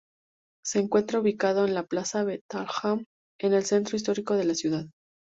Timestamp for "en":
1.63-1.75, 3.39-3.53